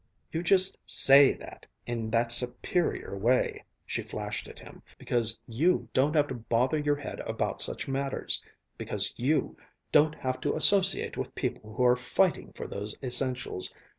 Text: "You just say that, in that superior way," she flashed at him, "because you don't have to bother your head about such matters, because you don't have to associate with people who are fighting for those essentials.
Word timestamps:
"You 0.31 0.41
just 0.41 0.79
say 0.83 1.33
that, 1.33 1.67
in 1.85 2.09
that 2.09 2.31
superior 2.31 3.15
way," 3.15 3.63
she 3.85 4.01
flashed 4.01 4.47
at 4.47 4.57
him, 4.57 4.81
"because 4.97 5.37
you 5.45 5.89
don't 5.93 6.15
have 6.15 6.27
to 6.29 6.33
bother 6.33 6.79
your 6.79 6.95
head 6.95 7.19
about 7.19 7.61
such 7.61 7.87
matters, 7.87 8.43
because 8.79 9.13
you 9.15 9.57
don't 9.91 10.15
have 10.15 10.41
to 10.41 10.55
associate 10.55 11.17
with 11.17 11.35
people 11.35 11.75
who 11.75 11.83
are 11.85 11.95
fighting 11.95 12.51
for 12.53 12.65
those 12.65 12.97
essentials. 13.03 13.71